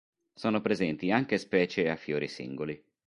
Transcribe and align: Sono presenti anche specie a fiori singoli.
Sono 0.33 0.61
presenti 0.61 1.11
anche 1.11 1.37
specie 1.37 1.87
a 1.87 1.95
fiori 1.95 2.27
singoli. 2.27 2.83